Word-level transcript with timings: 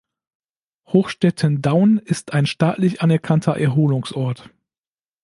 Hochstetten-Dhaun 0.87 1.99
ist 1.99 2.33
ein 2.33 2.47
staatlich 2.47 3.03
anerkannter 3.03 3.55
Erholungsort. 3.59 4.49